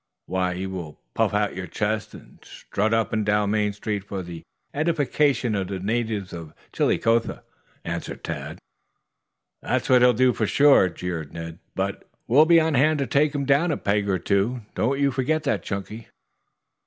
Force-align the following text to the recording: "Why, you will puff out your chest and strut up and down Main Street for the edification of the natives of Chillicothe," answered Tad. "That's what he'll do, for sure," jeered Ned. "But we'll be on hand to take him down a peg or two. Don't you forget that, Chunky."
"Why, 0.25 0.53
you 0.53 0.71
will 0.71 0.99
puff 1.13 1.31
out 1.31 1.55
your 1.55 1.67
chest 1.67 2.15
and 2.15 2.39
strut 2.43 2.91
up 2.91 3.13
and 3.13 3.23
down 3.23 3.51
Main 3.51 3.71
Street 3.71 4.03
for 4.03 4.23
the 4.23 4.41
edification 4.73 5.53
of 5.53 5.67
the 5.67 5.77
natives 5.77 6.33
of 6.33 6.55
Chillicothe," 6.73 7.37
answered 7.85 8.23
Tad. 8.23 8.57
"That's 9.61 9.89
what 9.91 10.01
he'll 10.01 10.13
do, 10.13 10.33
for 10.33 10.47
sure," 10.47 10.89
jeered 10.89 11.33
Ned. 11.33 11.59
"But 11.75 12.09
we'll 12.27 12.45
be 12.45 12.59
on 12.59 12.73
hand 12.73 12.97
to 12.97 13.05
take 13.05 13.35
him 13.35 13.45
down 13.45 13.69
a 13.71 13.77
peg 13.77 14.09
or 14.09 14.17
two. 14.17 14.61
Don't 14.73 14.99
you 14.99 15.11
forget 15.11 15.43
that, 15.43 15.61
Chunky." 15.61 16.07